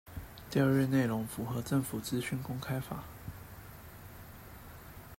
[0.49, 3.03] 調閱內容符合政府資訊公開法